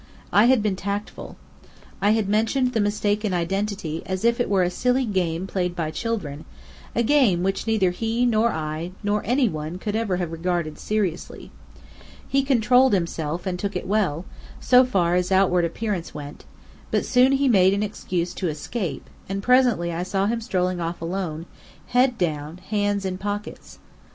I 0.33 0.45
had 0.45 0.63
been 0.63 0.75
tactful. 0.75 1.37
I 2.01 2.09
had 2.17 2.27
mentioned 2.27 2.73
the 2.73 2.79
mistake 2.81 3.23
in 3.23 3.35
identity 3.35 4.01
as 4.07 4.25
if 4.25 4.39
it 4.39 4.49
were 4.49 4.63
a 4.63 4.71
silly 4.71 5.05
game 5.05 5.45
played 5.45 5.75
by 5.75 5.91
children, 5.91 6.43
a 6.95 7.03
game 7.03 7.43
which 7.43 7.67
neither 7.67 7.91
he 7.91 8.25
nor 8.25 8.49
I 8.49 8.93
nor 9.03 9.21
any 9.23 9.47
one 9.47 9.77
could 9.77 9.95
ever 9.95 10.17
have 10.17 10.31
regarded 10.31 10.79
seriously. 10.79 11.51
He 12.27 12.41
controlled 12.41 12.93
himself, 12.93 13.45
and 13.45 13.59
took 13.59 13.75
it 13.75 13.85
well, 13.85 14.25
so 14.59 14.83
far 14.85 15.13
as 15.13 15.31
outward 15.31 15.65
appearance 15.65 16.15
went: 16.15 16.45
but 16.89 17.05
soon 17.05 17.33
he 17.33 17.47
made 17.47 17.71
an 17.75 17.83
excuse 17.83 18.33
to 18.33 18.47
escape: 18.47 19.07
and 19.29 19.43
presently 19.43 19.93
I 19.93 20.01
saw 20.01 20.25
him 20.25 20.41
strolling 20.41 20.79
off 20.81 20.99
alone, 20.99 21.45
head 21.89 22.17
down, 22.17 22.57
hands 22.69 23.05
in 23.05 23.19
pockets. 23.19 23.77